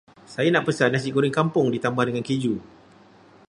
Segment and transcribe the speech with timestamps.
[0.33, 2.53] Saya nak pesan Nasi goreng kampung ditambah dengan keju.